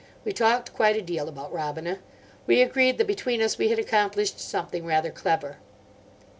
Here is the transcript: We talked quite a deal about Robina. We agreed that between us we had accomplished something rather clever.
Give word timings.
We 0.25 0.33
talked 0.33 0.73
quite 0.73 0.95
a 0.97 1.01
deal 1.03 1.29
about 1.29 1.53
Robina. 1.53 1.99
We 2.47 2.63
agreed 2.63 2.97
that 2.97 3.05
between 3.05 3.39
us 3.39 3.59
we 3.59 3.67
had 3.67 3.77
accomplished 3.77 4.39
something 4.39 4.83
rather 4.83 5.11
clever. 5.11 5.57